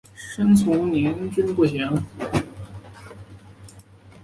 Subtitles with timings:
[0.15, 1.95] 生卒年均不详。